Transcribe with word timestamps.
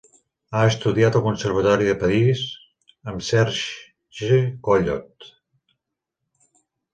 Ha 0.51 0.61
estudiat 0.67 1.17
al 1.19 1.23
Conservatori 1.25 1.89
de 1.89 1.93
París 2.03 2.41
amb 3.13 3.27
Serge 3.27 4.41
Collot. 4.71 5.29